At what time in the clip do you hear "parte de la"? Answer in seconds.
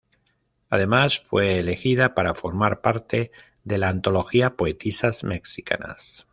2.81-3.89